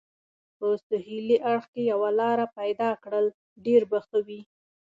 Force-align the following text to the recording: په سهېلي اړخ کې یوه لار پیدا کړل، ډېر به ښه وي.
په 0.57 0.67
سهېلي 0.87 1.37
اړخ 1.51 1.65
کې 1.73 1.81
یوه 1.91 2.09
لار 2.19 2.39
پیدا 2.57 2.89
کړل، 3.03 3.25
ډېر 3.65 3.81
به 3.89 3.99
ښه 4.07 4.17
وي. 4.27 4.41